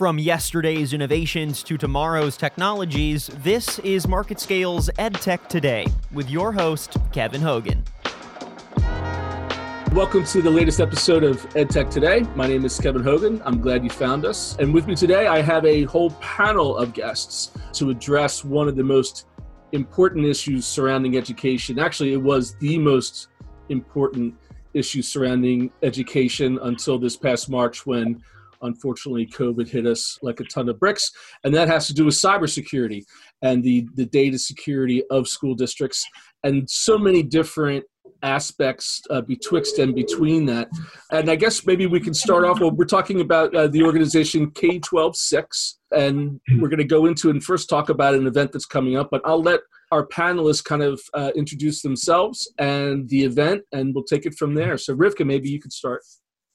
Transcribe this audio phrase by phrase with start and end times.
[0.00, 7.42] From yesterday's innovations to tomorrow's technologies, this is MarketScale's EdTech Today with your host, Kevin
[7.42, 7.84] Hogan.
[9.92, 12.22] Welcome to the latest episode of EdTech Today.
[12.34, 13.42] My name is Kevin Hogan.
[13.44, 14.56] I'm glad you found us.
[14.58, 18.76] And with me today, I have a whole panel of guests to address one of
[18.76, 19.26] the most
[19.72, 21.78] important issues surrounding education.
[21.78, 23.28] Actually, it was the most
[23.68, 24.34] important
[24.72, 28.22] issue surrounding education until this past March when
[28.62, 31.10] unfortunately covid hit us like a ton of bricks
[31.44, 33.02] and that has to do with cybersecurity
[33.42, 36.06] and the the data security of school districts
[36.44, 37.84] and so many different
[38.22, 40.68] aspects uh, betwixt and between that.
[41.10, 44.50] And i guess maybe we can start off well we're talking about uh, the organization
[44.50, 48.96] k-12-6 and we're going to go into and first talk about an event that's coming
[48.96, 49.60] up but i'll let
[49.92, 54.54] our panelists kind of uh, introduce themselves and the event and we'll take it from
[54.54, 54.78] there.
[54.78, 56.02] So rivka maybe you could start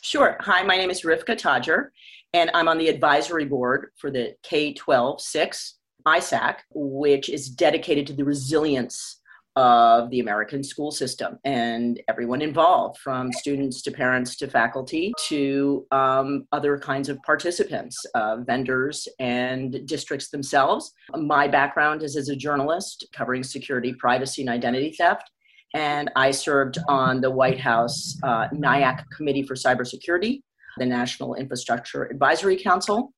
[0.05, 0.37] Sure.
[0.41, 1.87] Hi, my name is Rivka Tadjer,
[2.31, 8.05] and I'm on the advisory board for the K 12 6 ISAC, which is dedicated
[8.05, 9.19] to the resilience
[9.55, 15.87] of the American school system and everyone involved, from students to parents to faculty to
[15.89, 20.91] um, other kinds of participants, uh, vendors and districts themselves.
[21.15, 25.31] My background is as a journalist covering security, privacy, and identity theft
[25.75, 30.41] and I served on the White House uh, NIAC Committee for Cybersecurity,
[30.77, 33.11] the National Infrastructure Advisory Council.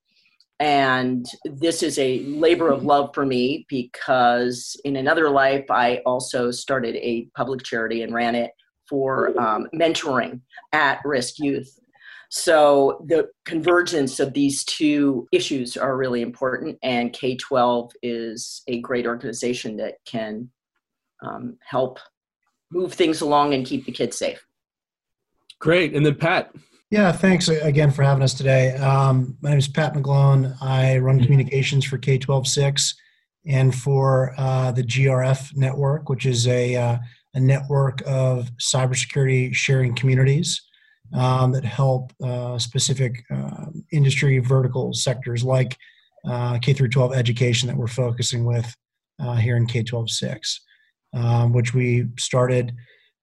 [0.58, 6.50] And this is a labor of love for me because in another life, I also
[6.50, 8.50] started a public charity and ran it
[8.88, 10.40] for um, mentoring
[10.72, 11.78] at risk youth.
[12.28, 18.80] So the convergence of these two issues are really important, and K 12 is a
[18.80, 20.50] great organization that can
[21.22, 22.00] um, help
[22.70, 24.44] move things along and keep the kids safe.
[25.58, 25.94] Great.
[25.94, 26.52] And then Pat.
[26.90, 28.74] Yeah, thanks again for having us today.
[28.76, 30.56] Um, my name is Pat McGlone.
[30.62, 32.94] I run communications for K 12 6
[33.46, 36.98] and for uh, the GRF network, which is a, uh,
[37.34, 40.62] a network of cybersecurity sharing communities
[41.14, 45.76] um, that help uh, specific uh, industry vertical sectors like
[46.26, 48.74] uh, K through 12 education that we're focusing with
[49.20, 50.60] uh, here in K 12 6
[51.14, 52.74] um, which we started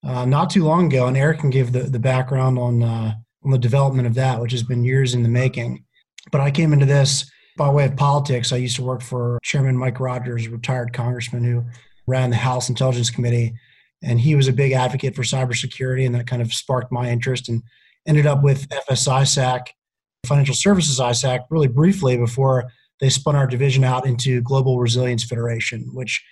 [0.05, 1.07] uh, not too long ago.
[1.07, 3.13] And Eric can give the, the background on, uh,
[3.43, 5.83] on the development of that, which has been years in the making.
[6.31, 8.51] But I came into this by way of politics.
[8.51, 11.63] I used to work for Chairman Mike Rogers, a retired congressman who
[12.07, 13.53] ran the House Intelligence Committee.
[14.03, 17.49] And he was a big advocate for cybersecurity, and that kind of sparked my interest
[17.49, 17.63] and
[18.05, 19.67] ended up with FSISAC,
[20.25, 22.65] Financial Services ISAC, really briefly before
[22.99, 26.23] they spun our division out into Global Resilience Federation, which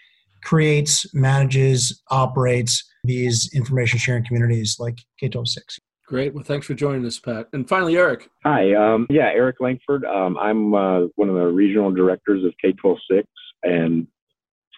[0.43, 5.79] creates, manages, operates these information sharing communities like K126.
[6.05, 6.33] Great.
[6.33, 7.47] Well, thanks for joining us, Pat.
[7.53, 8.29] And finally, Eric.
[8.43, 8.73] Hi.
[8.73, 10.05] Um, yeah, Eric Langford.
[10.05, 13.23] Um, I'm uh, one of the regional directors of K126,
[13.63, 14.07] and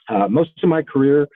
[0.07, 1.27] uh, most of my career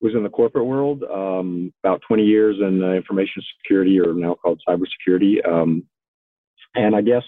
[0.00, 1.04] was in the corporate world.
[1.04, 5.46] Um, about 20 years in uh, information security, or now called cybersecurity.
[5.46, 5.84] Um,
[6.74, 7.24] and I guess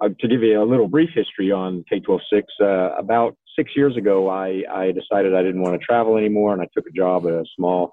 [0.00, 4.28] uh, to give you a little brief history on K126, uh, about six years ago,
[4.28, 7.32] I, I decided I didn't want to travel anymore, and I took a job at
[7.32, 7.92] a small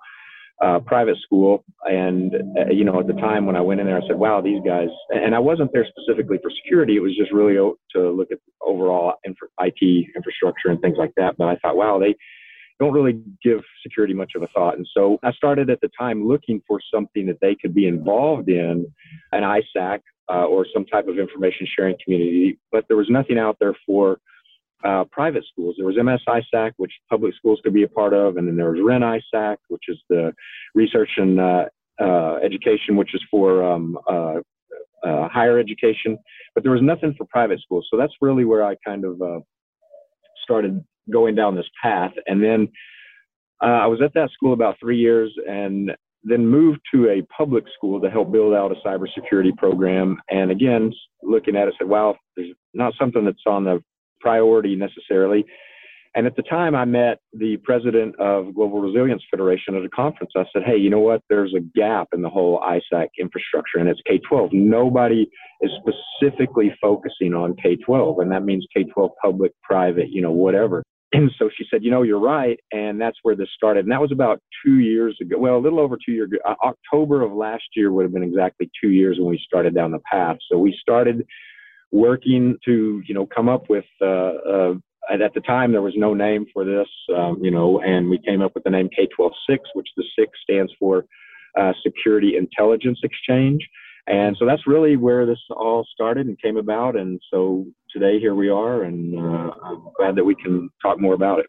[0.62, 1.64] uh, private school.
[1.86, 4.42] And uh, you know, at the time when I went in there, I said, "Wow,
[4.42, 8.32] these guys." And I wasn't there specifically for security; it was just really to look
[8.32, 11.36] at overall infra- IT infrastructure and things like that.
[11.38, 12.16] But I thought, "Wow, they."
[12.80, 14.76] don't really give security much of a thought.
[14.76, 18.50] And so I started at the time looking for something that they could be involved
[18.50, 18.88] in,
[19.32, 20.00] an ISAC
[20.32, 24.20] uh, or some type of information sharing community, but there was nothing out there for
[24.84, 25.76] uh, private schools.
[25.78, 28.80] There was MSISAC, which public schools could be a part of, and then there was
[28.84, 30.34] REN-ISAC, which is the
[30.74, 31.66] research and uh,
[32.02, 34.40] uh, education, which is for um, uh,
[35.04, 36.18] uh, higher education.
[36.56, 37.88] But there was nothing for private schools.
[37.92, 39.44] So that's really where I kind of
[40.44, 42.14] started going down this path.
[42.26, 42.70] And then
[43.62, 45.92] I was at that school about three years, and
[46.24, 50.18] then moved to a public school to help build out a cybersecurity program.
[50.30, 50.94] And again,
[51.24, 53.84] looking at it, said, "Wow, there's not something that's on the
[54.22, 55.46] priority necessarily.
[56.14, 60.34] And at the time, I met the president of Global Resilience Federation at a conference.
[60.36, 61.22] I said, Hey, you know what?
[61.30, 64.50] There's a gap in the whole ISAC infrastructure, and it's K 12.
[64.52, 65.30] Nobody
[65.62, 70.32] is specifically focusing on K 12, and that means K 12 public, private, you know,
[70.32, 70.84] whatever.
[71.14, 72.60] And so she said, You know, you're right.
[72.72, 73.86] And that's where this started.
[73.86, 75.38] And that was about two years ago.
[75.38, 76.40] Well, a little over two years ago.
[76.64, 80.00] October of last year would have been exactly two years when we started down the
[80.12, 80.38] path.
[80.50, 81.26] So we started
[81.92, 84.74] working to you know come up with uh, uh,
[85.12, 88.42] at the time there was no name for this um, you know and we came
[88.42, 91.06] up with the name K126 which the 6 stands for
[91.60, 93.68] uh, Security Intelligence Exchange
[94.08, 96.96] And so that's really where this all started and came about.
[96.96, 101.14] And so today here we are, and uh, I'm glad that we can talk more
[101.14, 101.46] about it.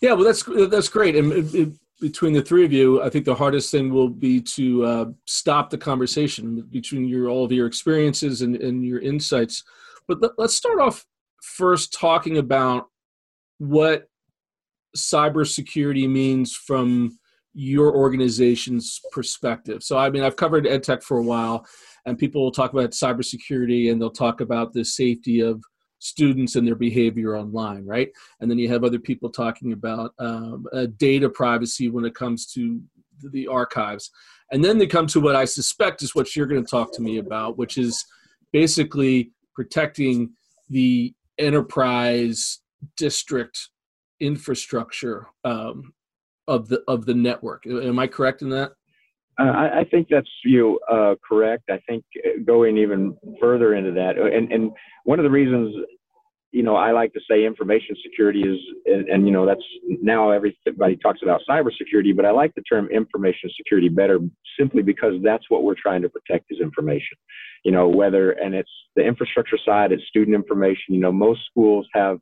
[0.00, 1.16] Yeah, well, that's that's great.
[1.16, 1.68] And it, it,
[2.00, 5.70] between the three of you, I think the hardest thing will be to uh, stop
[5.70, 9.64] the conversation between your all of your experiences and, and your insights.
[10.06, 11.04] But let, let's start off
[11.42, 12.86] first talking about
[13.58, 14.08] what
[14.96, 17.18] cybersecurity means from
[17.58, 19.82] your organization's perspective.
[19.82, 21.66] So, I mean, I've covered EdTech for a while,
[22.04, 25.62] and people will talk about cybersecurity and they'll talk about the safety of
[25.98, 28.10] students and their behavior online, right?
[28.40, 32.46] And then you have other people talking about um, uh, data privacy when it comes
[32.52, 32.78] to
[33.32, 34.10] the archives.
[34.52, 37.02] And then they come to what I suspect is what you're going to talk to
[37.02, 38.04] me about, which is
[38.52, 40.34] basically protecting
[40.68, 42.60] the enterprise
[42.98, 43.70] district
[44.20, 45.94] infrastructure um,
[46.48, 47.66] of the of the network.
[47.66, 48.72] Am I correct in that?
[49.38, 51.64] Uh, I, I, think that's you uh, correct.
[51.68, 54.70] I think uh, going even further into that, uh, and and
[55.04, 55.74] one of the reasons,
[56.52, 60.30] you know, I like to say information security is, and, and you know, that's now
[60.30, 64.20] everybody talks about cybersecurity, but I like the term information security better
[64.58, 67.18] simply because that's what we're trying to protect is information.
[67.62, 70.94] You know, whether and it's the infrastructure side, it's student information.
[70.94, 72.20] You know, most schools have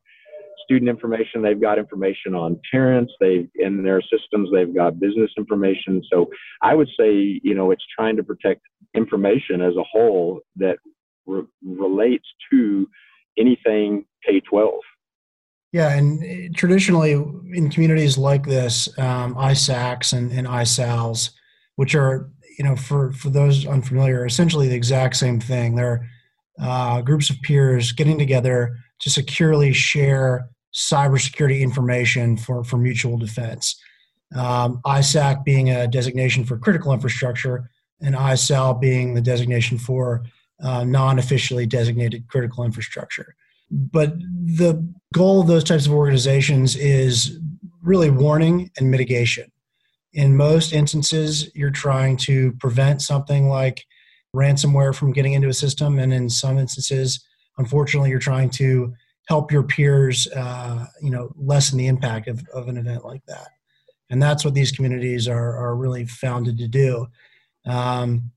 [0.64, 1.42] student information.
[1.42, 3.12] They've got information on parents.
[3.20, 4.50] They in their systems.
[4.52, 6.02] They've got business information.
[6.12, 6.30] So
[6.62, 8.62] I would say, you know, it's trying to protect
[8.94, 10.78] information as a whole that
[11.26, 12.88] re- relates to
[13.38, 14.80] anything K twelve.
[15.72, 21.30] Yeah, and eh, traditionally in communities like this, um, ISACs and, and ISAOs,
[21.76, 25.74] which are you know for for those unfamiliar, essentially the exact same thing.
[25.74, 26.08] They're
[26.60, 33.80] uh, groups of peers getting together to securely share cybersecurity information for, for mutual defense.
[34.34, 40.24] Um, ISAC being a designation for critical infrastructure, and ISAO being the designation for
[40.62, 43.34] uh, non officially designated critical infrastructure.
[43.70, 47.38] But the goal of those types of organizations is
[47.82, 49.50] really warning and mitigation.
[50.12, 53.84] In most instances, you're trying to prevent something like
[54.34, 57.24] ransomware from getting into a system, and in some instances,
[57.58, 58.94] unfortunately, you're trying to
[59.26, 63.48] help your peers, uh, you know, lessen the impact of, of an event like that.
[64.10, 67.06] And that's what these communities are, are really founded to do.
[67.66, 68.30] Um,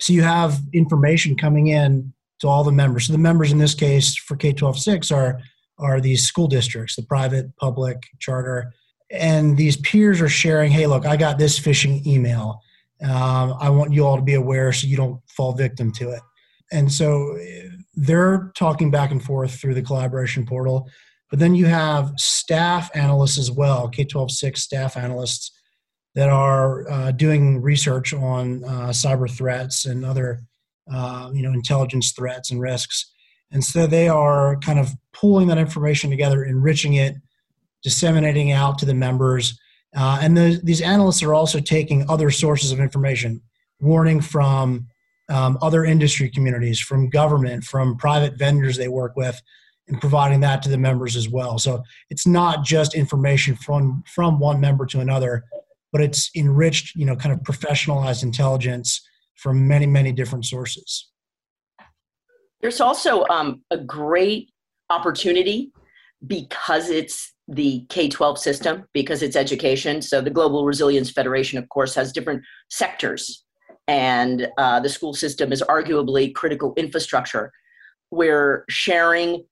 [0.00, 3.06] so you have information coming in to all the members.
[3.06, 5.40] So the members in this case for K-12-6 are,
[5.78, 8.72] are these school districts, the private, public, charter,
[9.10, 12.60] and these peers are sharing, hey, look, I got this phishing email.
[13.02, 16.22] Um, I want you all to be aware so you don't fall victim to it.
[16.72, 17.38] And so
[17.96, 20.88] they're talking back and forth through the collaboration portal.
[21.30, 25.50] But then you have staff analysts as well, K 12 6 staff analysts
[26.14, 30.42] that are uh, doing research on uh, cyber threats and other
[30.90, 33.12] uh, you know, intelligence threats and risks.
[33.50, 37.16] And so they are kind of pulling that information together, enriching it,
[37.82, 39.58] disseminating out to the members.
[39.96, 43.40] Uh, and the, these analysts are also taking other sources of information,
[43.80, 44.86] warning from
[45.28, 49.40] um, other industry communities, from government, from private vendors they work with,
[49.88, 51.58] and providing that to the members as well.
[51.58, 55.44] So it's not just information from from one member to another,
[55.92, 59.00] but it's enriched, you know, kind of professionalized intelligence
[59.34, 61.10] from many many different sources.
[62.60, 64.50] There's also um, a great
[64.90, 65.72] opportunity
[66.26, 70.02] because it's the K 12 system, because it's education.
[70.02, 73.45] So, the Global Resilience Federation, of course, has different sectors
[73.88, 77.52] and uh, the school system is arguably critical infrastructure.
[78.10, 79.44] We're sharing,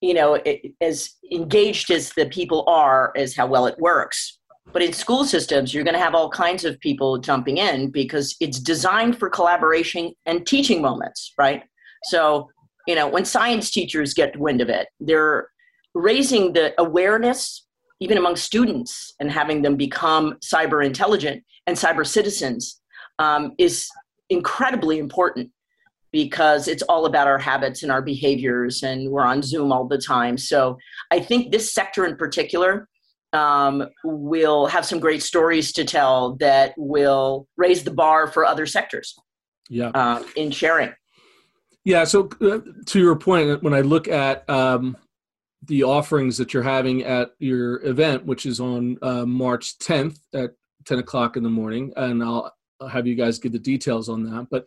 [0.00, 4.38] you know, it, as engaged as the people are, is how well it works.
[4.72, 8.34] But in school systems, you're going to have all kinds of people jumping in because
[8.40, 11.64] it's designed for collaboration and teaching moments, right?
[12.04, 12.48] So,
[12.86, 15.48] you know, when science teachers get wind of it, they're
[15.94, 17.66] raising the awareness
[18.00, 22.80] even among students and having them become cyber intelligent and cyber citizens
[23.18, 23.88] um, is
[24.30, 25.50] incredibly important
[26.12, 29.98] because it's all about our habits and our behaviors, and we're on Zoom all the
[29.98, 30.38] time.
[30.38, 30.78] So
[31.10, 32.88] I think this sector in particular
[33.32, 38.64] um, will have some great stories to tell that will raise the bar for other
[38.64, 39.14] sectors.
[39.68, 40.92] Yeah, uh, in sharing.
[41.84, 42.04] Yeah.
[42.04, 44.96] So uh, to your point, when I look at um,
[45.66, 50.52] the offerings that you're having at your event, which is on uh, March 10th at
[50.86, 54.24] 10 o'clock in the morning, and I'll I'll have you guys give the details on
[54.24, 54.48] that.
[54.50, 54.66] But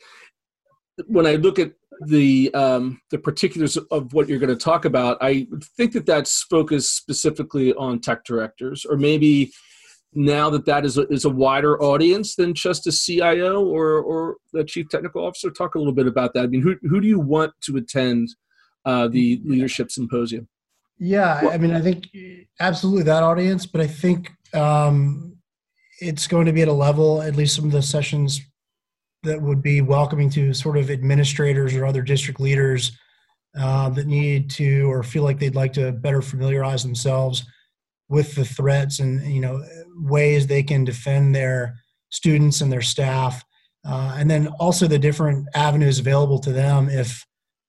[1.05, 1.73] when I look at
[2.05, 6.43] the um, the particulars of what you're going to talk about, I think that that's
[6.43, 9.51] focused specifically on tech directors, or maybe
[10.13, 14.37] now that that is a, is a wider audience than just a CIO or or
[14.53, 15.49] the chief technical officer?
[15.49, 16.43] Talk a little bit about that.
[16.43, 18.29] I mean, who who do you want to attend
[18.85, 20.47] uh, the leadership symposium?
[20.99, 22.07] Yeah, well, I mean, I think
[22.59, 25.36] absolutely that audience, but I think um,
[25.99, 28.41] it's going to be at a level, at least some of the sessions
[29.23, 32.97] that would be welcoming to sort of administrators or other district leaders
[33.59, 37.43] uh, that need to or feel like they'd like to better familiarize themselves
[38.09, 39.61] with the threats and you know
[39.95, 41.75] ways they can defend their
[42.09, 43.43] students and their staff
[43.85, 47.25] uh, and then also the different avenues available to them if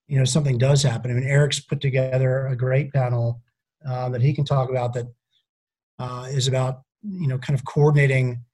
[0.09, 1.11] you know something does happen.
[1.11, 3.43] I mean, Eric's put together a great panel
[3.87, 5.07] uh, that he can talk about that
[5.99, 8.45] uh, is about you know kind of coordinating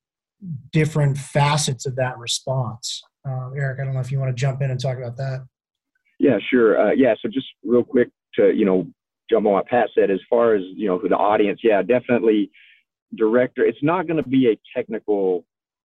[0.72, 3.02] different facets of that response.
[3.26, 5.46] Uh, Eric, I don't know if you want to jump in and talk about that.
[6.18, 6.78] Yeah, sure.
[6.78, 8.86] Uh, yeah, so just real quick to you know
[9.30, 11.60] jump on what Pat said as far as you know the audience.
[11.62, 12.50] Yeah, definitely
[13.16, 13.64] director.
[13.64, 15.44] It's not going to be a technical,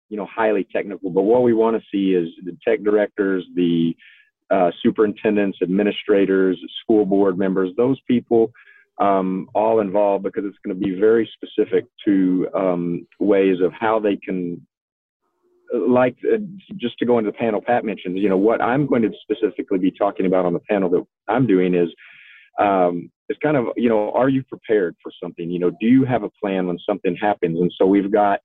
[0.10, 3.96] you know, highly technical, but what we want to see is the tech directors, the
[4.50, 8.52] uh, superintendents, administrators, school board members, those people
[9.00, 14.00] um, all involved because it's going to be very specific to um, ways of how
[14.00, 14.66] they can,
[15.74, 16.38] like, uh,
[16.76, 19.78] just to go into the panel Pat mentioned, you know, what I'm going to specifically
[19.78, 21.90] be talking about on the panel that I'm doing is.
[22.60, 25.50] Um, it's kind of, you know, are you prepared for something?
[25.50, 27.60] You know, do you have a plan when something happens?
[27.62, 28.40] And so we've got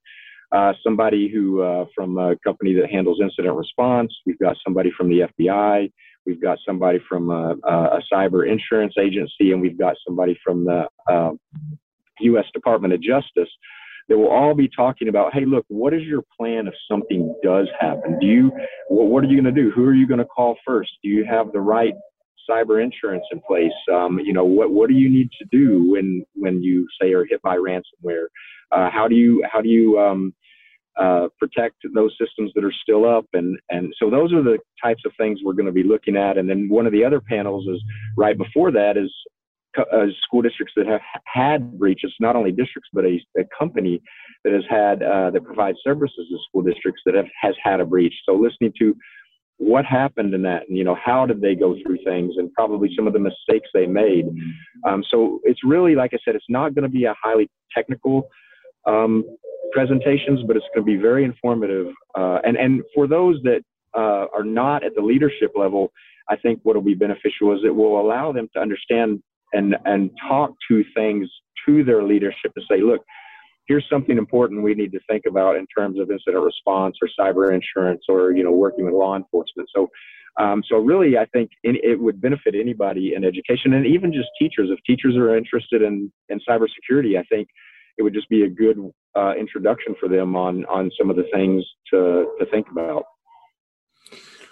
[0.55, 4.15] uh, somebody who uh, from a company that handles incident response.
[4.25, 5.91] We've got somebody from the FBI.
[6.27, 10.87] We've got somebody from a, a cyber insurance agency, and we've got somebody from the
[11.11, 11.33] uh,
[12.21, 12.47] U.S.
[12.53, 13.51] Department of Justice.
[14.09, 17.69] That will all be talking about, hey, look, what is your plan if something does
[17.81, 18.19] happen?
[18.21, 18.53] Do you,
[18.89, 19.71] what, what are you going to do?
[19.71, 20.91] Who are you going to call first?
[21.03, 21.95] Do you have the right
[22.49, 23.73] cyber insurance in place?
[23.91, 27.25] Um, you know, what what do you need to do when when you say are
[27.25, 28.27] hit by ransomware?
[28.73, 30.35] Uh, how do you how do you um,
[31.01, 33.27] uh, protect those systems that are still up.
[33.33, 36.39] And, and so those are the types of things we're going to be looking at.
[36.39, 37.83] And then one of the other panels is
[38.17, 39.13] right before that is
[39.77, 44.01] uh, school districts that have had breaches, not only districts, but a, a company
[44.45, 47.85] that has had, uh, that provides services to school districts that have, has had a
[47.85, 48.15] breach.
[48.25, 48.95] So listening to
[49.59, 52.91] what happened in that and you know how did they go through things and probably
[52.97, 54.27] some of the mistakes they made
[54.85, 58.29] um, so it's really like i said it's not going to be a highly technical
[58.87, 59.25] um,
[59.75, 61.89] presentations, but it's going to be very informative.
[62.17, 63.63] Uh, and and for those that
[63.95, 65.93] uh, are not at the leadership level,
[66.31, 70.11] I think what will be beneficial is it will allow them to understand and and
[70.29, 71.29] talk to things
[71.67, 73.03] to their leadership and say, look,
[73.67, 77.53] here's something important we need to think about in terms of incident response or cyber
[77.53, 79.69] insurance or you know working with law enforcement.
[79.75, 79.89] So.
[80.37, 84.69] Um, so really, I think it would benefit anybody in education and even just teachers.
[84.69, 87.47] If teachers are interested in, in cybersecurity, I think
[87.99, 88.79] it would just be a good
[89.17, 93.05] uh, introduction for them on on some of the things to to think about.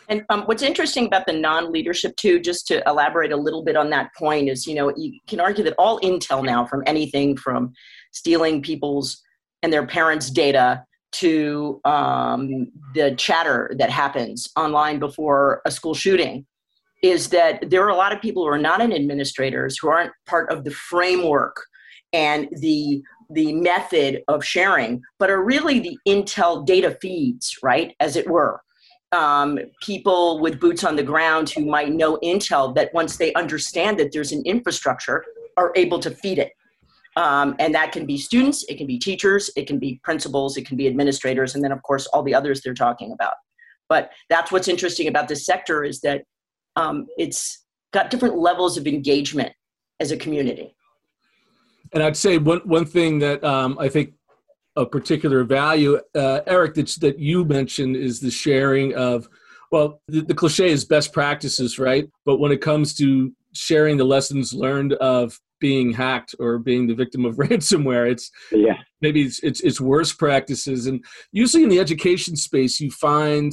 [0.08, 3.90] And um, what's interesting about the non-leadership too, just to elaborate a little bit on
[3.90, 7.72] that point, is you know you can argue that all intel now, from anything from
[8.12, 9.22] stealing people's
[9.62, 16.46] and their parents' data to um, the chatter that happens online before a school shooting,
[17.02, 20.12] is that there are a lot of people who are not in administrators who aren't
[20.26, 21.64] part of the framework
[22.12, 23.02] and the
[23.32, 28.60] the method of sharing, but are really the Intel data feeds, right, as it were.
[29.12, 33.98] Um, people with boots on the ground who might know Intel that once they understand
[33.98, 35.24] that there's an infrastructure
[35.56, 36.52] are able to feed it.
[37.16, 40.66] Um, and that can be students, it can be teachers, it can be principals, it
[40.66, 43.34] can be administrators, and then of course all the others they're talking about.
[43.88, 46.24] But that's what's interesting about this sector is that
[46.76, 49.52] um, it's got different levels of engagement
[50.00, 50.74] as a community.
[51.94, 54.14] And I'd say one one thing that um, I think
[54.76, 59.28] of particular value, uh, Eric, that's, that you mentioned is the sharing of,
[59.70, 62.08] well, the, the cliche is best practices, right?
[62.24, 66.94] But when it comes to sharing the lessons learned of being hacked or being the
[66.94, 68.78] victim of ransomware, it's yeah.
[69.00, 70.86] maybe it's, it's it's worse practices.
[70.86, 73.52] And usually in the education space, you find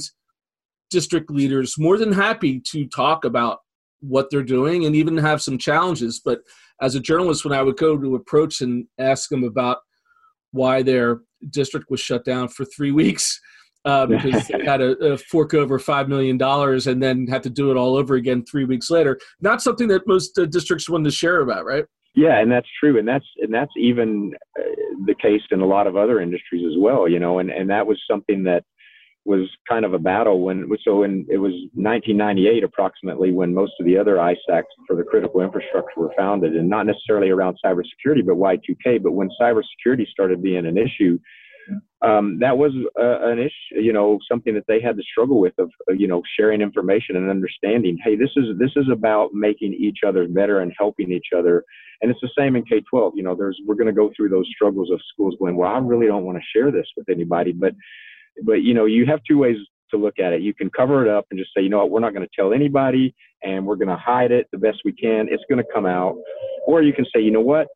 [0.90, 3.60] district leaders more than happy to talk about
[4.00, 6.20] what they're doing and even have some challenges.
[6.24, 6.40] But
[6.80, 9.78] as a journalist, when I would go to approach and ask them about
[10.52, 11.20] why their
[11.50, 13.40] district was shut down for three weeks
[13.84, 17.70] uh, because they had a, fork over five million dollars and then had to do
[17.70, 19.18] it all over again three weeks later.
[19.40, 21.84] Not something that most uh, districts want to share about, right?
[22.14, 24.64] Yeah, and that's true, and that's and that's even uh,
[25.06, 27.08] the case in a lot of other industries as well.
[27.08, 28.64] You know, and and that was something that
[29.24, 33.86] was kind of a battle when so in it was 1998 approximately when most of
[33.86, 38.36] the other ISACs for the critical infrastructure were founded and not necessarily around cybersecurity but
[38.36, 41.18] Y2K but when cybersecurity started being an issue
[42.02, 45.52] um, that was uh, an issue, you know, something that they had to struggle with
[45.58, 47.98] of, uh, you know, sharing information and understanding.
[48.02, 51.62] Hey, this is this is about making each other better and helping each other.
[52.00, 53.12] And it's the same in K-12.
[53.16, 55.78] You know, there's we're going to go through those struggles of schools going, well, I
[55.78, 57.74] really don't want to share this with anybody, but
[58.44, 59.56] but you know, you have two ways
[59.90, 60.42] to look at it.
[60.42, 62.32] You can cover it up and just say, you know what, we're not going to
[62.34, 65.26] tell anybody, and we're going to hide it the best we can.
[65.30, 66.16] It's going to come out,
[66.66, 67.66] or you can say, you know what,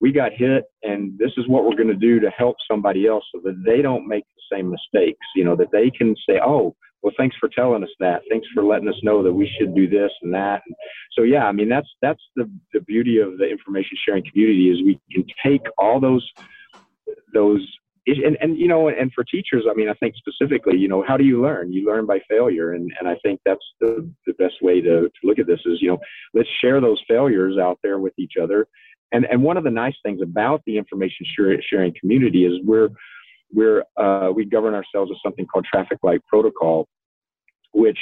[0.00, 3.24] we got hit and this is what we're going to do to help somebody else
[3.34, 6.74] so that they don't make the same mistakes you know that they can say oh
[7.02, 8.22] well thanks for telling us that.
[8.30, 10.62] Thanks for letting us know that we should do this and that.
[10.66, 10.76] And
[11.12, 14.82] so yeah i mean that's that's the the beauty of the information sharing community is
[14.84, 16.26] we can take all those
[17.32, 17.66] those
[18.06, 21.16] and, and you know and for teachers i mean i think specifically you know how
[21.16, 21.72] do you learn?
[21.72, 25.20] You learn by failure and and i think that's the the best way to, to
[25.22, 25.98] look at this is you know
[26.34, 28.66] let's share those failures out there with each other.
[29.12, 31.26] And and one of the nice things about the information
[31.70, 32.88] sharing community is we're
[33.52, 36.88] we're uh, we govern ourselves with something called traffic light protocol,
[37.72, 37.98] which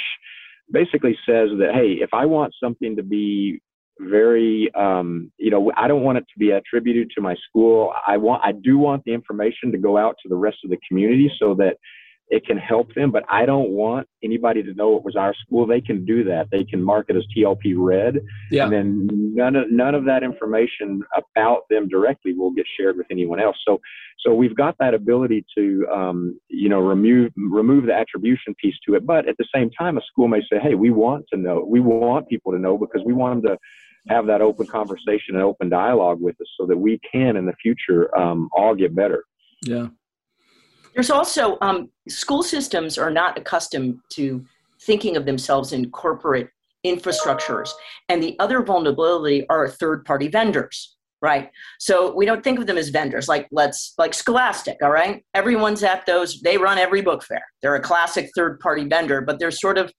[0.71, 3.61] basically says that hey, if I want something to be
[3.99, 8.17] very um, you know i don't want it to be attributed to my school i
[8.17, 11.31] want i do want the information to go out to the rest of the community
[11.39, 11.77] so that
[12.29, 15.67] it can help them, but I don't want anybody to know it was our school.
[15.67, 16.47] They can do that.
[16.51, 18.63] They can mark it as TLP red, yeah.
[18.63, 23.07] and then none of none of that information about them directly will get shared with
[23.11, 23.57] anyone else.
[23.67, 23.79] So,
[24.19, 28.95] so we've got that ability to, um, you know, remove remove the attribution piece to
[28.95, 29.05] it.
[29.05, 31.63] But at the same time, a school may say, "Hey, we want to know.
[31.67, 33.57] We want people to know because we want them to."
[34.09, 37.53] Have that open conversation and open dialogue with us so that we can in the
[37.61, 39.23] future um, all get better.
[39.63, 39.87] Yeah.
[40.93, 44.45] There's also um, school systems are not accustomed to
[44.81, 46.49] thinking of themselves in corporate
[46.85, 47.71] infrastructures.
[48.09, 51.49] And the other vulnerability are third party vendors, right?
[51.79, 55.23] So we don't think of them as vendors like let's like Scholastic, all right?
[55.33, 57.43] Everyone's at those, they run every book fair.
[57.61, 59.91] They're a classic third party vendor, but they're sort of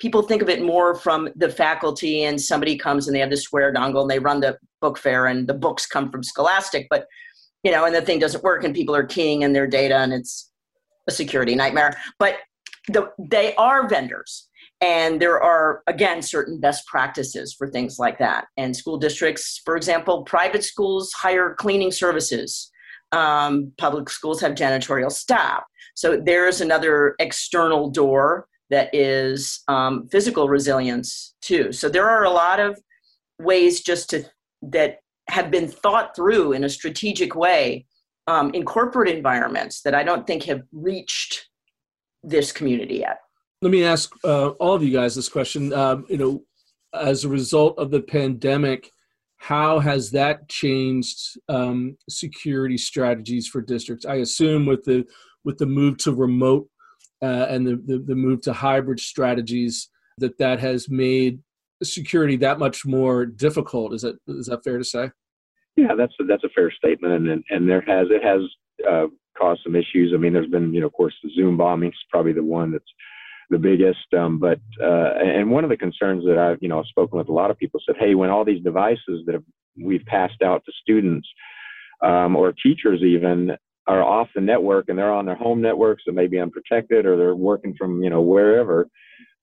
[0.00, 3.36] people think of it more from the faculty and somebody comes and they have the
[3.36, 6.86] square dongle and they run the book fair and the books come from Scholastic.
[6.90, 7.06] But
[7.62, 10.12] you know, and the thing doesn't work and people are keying in their data and
[10.12, 10.50] it's
[11.06, 11.96] a security nightmare.
[12.18, 12.36] But
[12.88, 14.48] the, they are vendors.
[14.80, 18.46] And there are, again, certain best practices for things like that.
[18.56, 22.70] And school districts, for example, private schools hire cleaning services.
[23.12, 25.64] Um, public schools have janitorial staff.
[25.94, 31.72] So there's another external door that is um, physical resilience too.
[31.72, 32.78] So there are a lot of
[33.38, 34.24] ways just to
[34.62, 37.86] that have been thought through in a strategic way
[38.26, 41.48] um, in corporate environments that I don't think have reached
[42.22, 43.18] this community yet.
[43.62, 45.72] Let me ask uh, all of you guys this question.
[45.72, 46.42] Um, you know,
[46.94, 48.90] as a result of the pandemic,
[49.38, 54.04] how has that changed um, security strategies for districts?
[54.04, 55.04] I assume with the
[55.44, 56.68] with the move to remote
[57.22, 61.40] uh, and the, the, the move to hybrid strategies, that that has made
[61.82, 63.94] security that much more difficult.
[63.94, 65.10] Is that is that fair to say?
[65.76, 68.42] Yeah, that's a, that's a fair statement, and and and there has it has
[68.88, 69.06] uh,
[69.36, 70.12] caused some issues.
[70.14, 72.72] I mean, there's been you know, of course, the Zoom bombing is probably the one
[72.72, 72.84] that's
[73.50, 74.12] the biggest.
[74.16, 77.32] Um, but uh, and one of the concerns that I've you know spoken with a
[77.32, 79.44] lot of people said, hey, when all these devices that have,
[79.82, 81.28] we've passed out to students
[82.02, 83.52] um, or teachers even
[83.90, 87.16] are off the network and they're on their home networks that may be unprotected or
[87.16, 88.86] they're working from you know wherever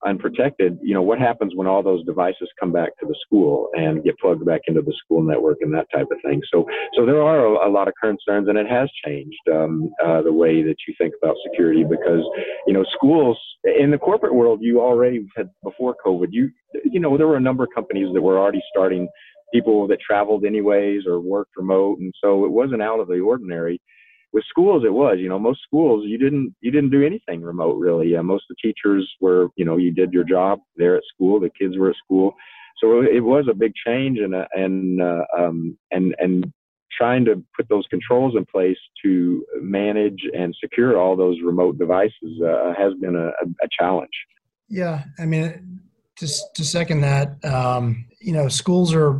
[0.06, 4.04] unprotected, you know, what happens when all those devices come back to the school and
[4.04, 6.40] get plugged back into the school network and that type of thing.
[6.52, 10.22] So, so there are a, a lot of concerns, and it has changed um, uh,
[10.22, 12.22] the way that you think about security because,
[12.66, 16.50] you know, schools in the corporate world, you already had before COVID, you,
[16.84, 19.08] you know, there were a number of companies that were already starting
[19.52, 23.80] people that traveled anyways or worked remote, and so it wasn't out of the ordinary
[24.32, 27.78] with schools it was you know most schools you didn't you didn't do anything remote
[27.78, 28.16] really.
[28.16, 31.40] Uh, most of the teachers were you know you did your job there at school
[31.40, 32.34] the kids were at school.
[32.78, 36.52] So it was a big change and uh, and uh, um, and and
[36.96, 42.40] trying to put those controls in place to manage and secure all those remote devices
[42.42, 44.10] uh, has been a, a, challenge.
[44.68, 45.80] Yeah i mean
[46.16, 49.12] to, to second that um, you know schools are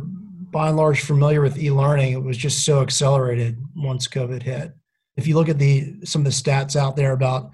[0.51, 2.11] by and large familiar with e-learning.
[2.11, 4.73] It was just so accelerated once covid hit
[5.19, 7.51] if you look at the some of the stats out there about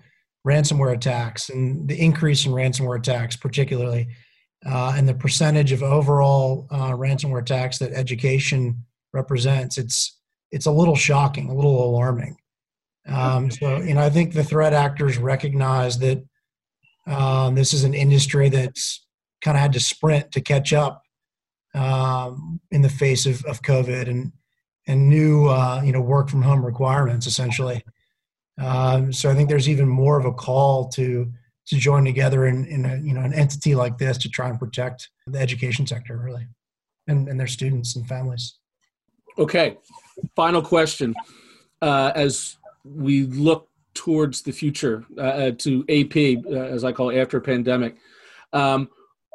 [0.48, 4.08] ransomware attacks and the increase in ransomware attacks, particularly,
[4.66, 10.20] uh, and the percentage of overall uh, ransomware attacks that education represents, it's
[10.52, 12.38] it's a little shocking, a little alarming.
[13.08, 16.24] Um, so, you know, I think the threat actors recognize that
[17.08, 19.06] um, this is an industry that's
[19.42, 21.04] kind of had to sprint to catch up
[21.76, 24.32] um, in the face of, of COVID and
[24.88, 27.84] and new uh, you know work from home requirements essentially
[28.58, 31.32] Um, so I think there's even more of a call to
[31.68, 34.60] to join together in, in a, you know an entity like this to try and
[34.60, 36.48] protect the education sector really,
[37.08, 38.58] and, and their students and families.
[39.38, 39.78] Okay,
[40.36, 41.14] final question.
[41.82, 47.10] Uh, as we look towards the future uh, uh to AP, uh, as I call
[47.10, 47.98] it, after pandemic,
[48.54, 48.90] um,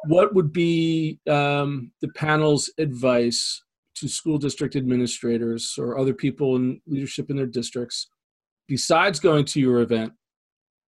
[0.05, 3.61] what would be um, the panel's advice
[3.95, 8.07] to school district administrators or other people in leadership in their districts,
[8.67, 10.13] besides going to your event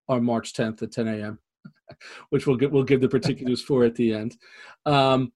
[0.08, 1.40] on March 10th at 10 a.m.,
[2.30, 4.38] which we'll get we'll give the particulars for at the end,
[4.86, 5.32] um,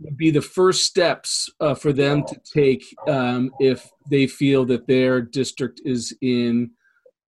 [0.00, 4.86] would be the first steps uh, for them to take um, if they feel that
[4.86, 6.70] their district is in,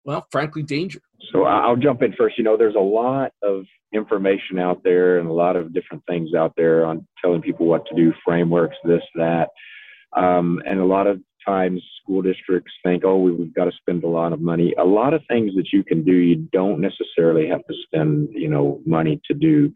[0.05, 1.00] well, frankly, danger.
[1.33, 2.38] So I'll jump in first.
[2.38, 6.35] You know, there's a lot of information out there and a lot of different things
[6.35, 9.48] out there on telling people what to do, frameworks, this, that.
[10.16, 14.08] Um, and a lot of times school districts think, oh, we've got to spend a
[14.08, 14.74] lot of money.
[14.78, 18.48] A lot of things that you can do, you don't necessarily have to spend, you
[18.48, 19.72] know, money to do.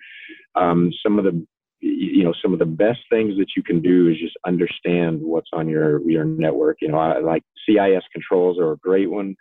[0.54, 1.46] Um, some of the
[1.84, 5.50] you know some of the best things that you can do is just understand what's
[5.52, 9.36] on your your network you know I, like cis controls are a great one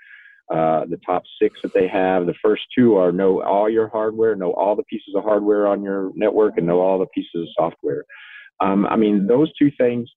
[0.53, 4.35] uh, the top six that they have the first two are know all your hardware
[4.35, 7.47] know all the pieces of hardware on your network and know all the pieces of
[7.57, 8.03] software
[8.59, 10.09] um, i mean those two things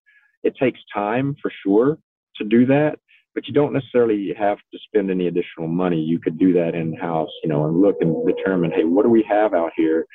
[0.47, 1.99] it takes time for sure
[2.37, 2.99] to do that,
[3.35, 6.01] but you don't necessarily have to spend any additional money.
[6.01, 9.11] You could do that in house, you know, and look and determine, hey, what do
[9.11, 10.07] we have out here,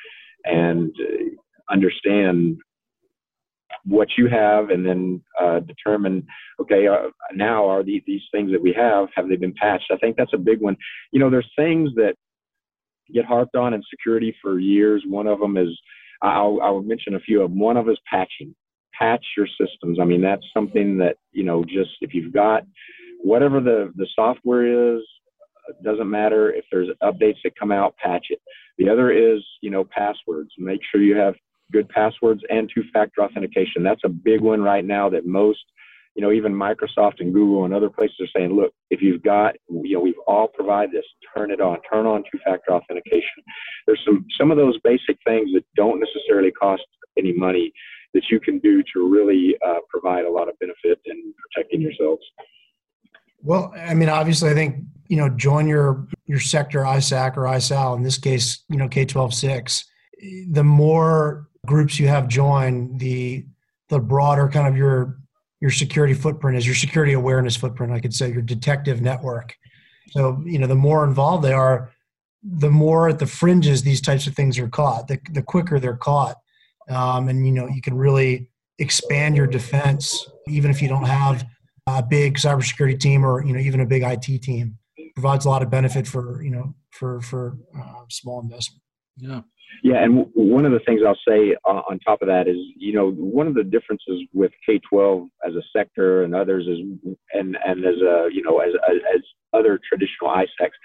[0.46, 2.58] and uh, understand
[3.84, 6.26] what you have, and then uh, determine,
[6.62, 9.92] okay, uh, now are these, these things that we have have they been patched?
[9.92, 10.78] I think that's a big one.
[11.12, 12.14] You know, there's things that
[13.14, 15.04] get harped on in security for years.
[15.08, 15.70] One of them is
[16.22, 17.60] I'll, I'll mention a few of them.
[17.60, 18.56] One of them is patching
[19.02, 19.98] patch your systems.
[20.00, 22.64] I mean, that's something that, you know, just if you've got
[23.24, 25.02] whatever the, the software is,
[25.84, 28.40] doesn't matter if there's updates that come out, patch it.
[28.78, 30.52] The other is, you know, passwords.
[30.58, 31.36] Make sure you have
[31.72, 33.84] good passwords and two factor authentication.
[33.84, 35.60] That's a big one right now that most,
[36.16, 39.56] you know, even Microsoft and Google and other places are saying, look, if you've got,
[39.70, 43.44] you know, we've all provide this, turn it on, turn on two factor authentication.
[43.88, 46.84] There's some, some of those basic things that don't necessarily cost
[47.18, 47.72] any money
[48.14, 52.22] that you can do to really uh, provide a lot of benefit in protecting yourselves?
[53.44, 57.98] Well, I mean, obviously, I think you know, join your your sector ISAC or ISAO.
[57.98, 59.86] In this case, you know, K 12 six.
[60.52, 63.46] The more groups you have join, the
[63.90, 65.18] the broader kind of your
[65.60, 67.92] your security footprint is your security awareness footprint.
[67.92, 69.56] I could say your detective network.
[70.12, 71.92] So you know, the more involved they are,
[72.42, 75.10] the more at the fringes these types of things are caught.
[75.10, 76.38] The the quicker they're caught
[76.90, 81.46] um, and you know you can really expand your defense even if you don't have
[81.88, 84.78] a big cybersecurity team or you know even a big IT team.
[84.98, 88.82] It provides a lot of benefit for you know for for uh, small investment.
[89.18, 89.42] Yeah.
[89.84, 92.58] Yeah, and w- one of the things I'll say uh, on top of that is,
[92.76, 96.80] you know, one of the differences with K-12 as a sector and others is,
[97.34, 98.74] and and as a, you know, as
[99.16, 99.22] as
[99.54, 100.76] other traditional ISACs,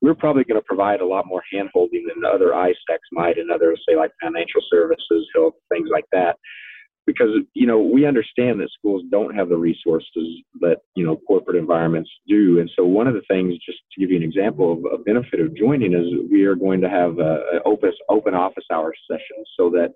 [0.00, 3.74] we're probably going to provide a lot more handholding than other ISACs might and other,
[3.88, 6.36] say, like financial services, health, things like that.
[7.06, 11.56] Because, you know, we understand that schools don't have the resources that, you know, corporate
[11.56, 12.60] environments do.
[12.60, 15.40] And so one of the things, just to give you an example of a benefit
[15.40, 19.48] of joining is we are going to have uh, a, open, open office hour sessions
[19.58, 19.94] so that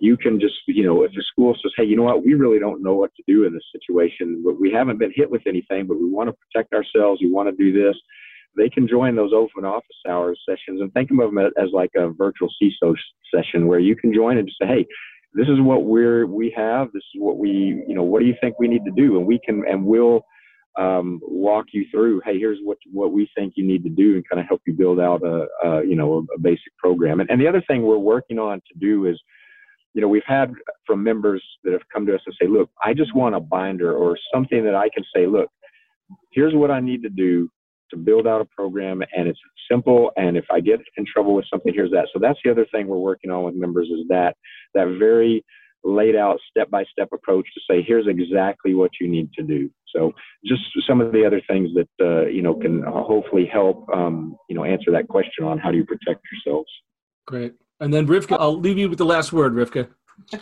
[0.00, 2.58] you can just, you know, if the school says, hey, you know what, we really
[2.58, 5.86] don't know what to do in this situation, but we haven't been hit with anything,
[5.86, 7.96] but we want to protect ourselves, we want to do this
[8.56, 12.10] they can join those open office hours sessions and think of them as like a
[12.10, 12.94] virtual CISO
[13.34, 14.86] session where you can join and just say, hey,
[15.34, 16.88] this is what we're we have.
[16.92, 18.02] This is what we you know.
[18.02, 19.16] What do you think we need to do?
[19.16, 20.22] And we can and we'll
[20.76, 22.20] um, walk you through.
[22.24, 24.72] Hey, here's what what we think you need to do, and kind of help you
[24.72, 27.20] build out a, a you know a, a basic program.
[27.20, 29.20] And, and the other thing we're working on to do is
[29.94, 30.52] you know, we've had
[30.86, 33.92] from members that have come to us and say, look, I just want a binder
[33.92, 35.48] or something that I can say, look,
[36.32, 37.50] here's what I need to do
[37.90, 39.38] to build out a program and it's
[39.70, 42.08] simple and if i get in trouble with something here's that.
[42.12, 44.36] So that's the other thing we're working on with members is that
[44.74, 45.44] that very
[45.82, 49.70] laid out step by step approach to say here's exactly what you need to do.
[49.94, 50.12] So
[50.44, 54.56] just some of the other things that uh, you know can hopefully help um, you
[54.56, 56.70] know answer that question on how do you protect yourselves.
[57.26, 57.54] Great.
[57.80, 59.88] And then rivka i'll leave you with the last word rivka.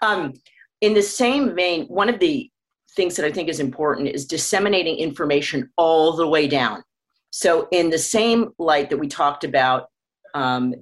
[0.00, 0.32] Um,
[0.80, 2.50] in the same vein one of the
[2.96, 6.82] things that I think is important is disseminating information all the way down.
[7.30, 9.88] So, in the same light that we talked about,
[10.34, 10.74] um,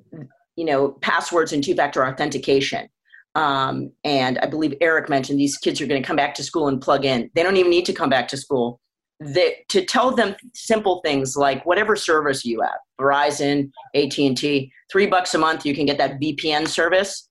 [0.57, 2.88] you know, passwords and two factor authentication.
[3.35, 6.68] Um, and I believe Eric mentioned these kids are going to come back to school
[6.68, 7.31] and plug in.
[7.35, 8.79] They don't even need to come back to school.
[9.20, 15.33] that to tell them simple things like whatever service you have verizon at&t three bucks
[15.33, 17.29] a month you can get that vpn service